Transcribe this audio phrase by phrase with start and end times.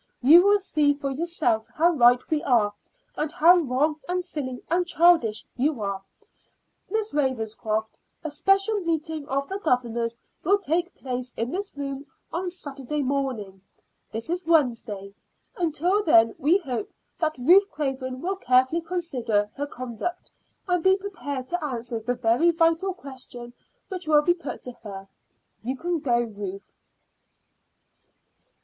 [0.23, 2.73] You will see for yourself how right we are,
[3.15, 6.01] and how wrong and silly and childish you are.
[6.89, 12.49] Miss Ravenscroft, a special meeting of the governors will take place in this room on
[12.49, 13.61] Saturday morning.
[14.11, 15.13] This is Wednesday.
[15.55, 20.31] Until then we hope that Ruth Craven will carefully consider her conduct,
[20.67, 23.53] and be prepared to answer the very vital questions
[23.89, 25.07] which will be put to her.
[25.61, 26.79] You can go, Ruth."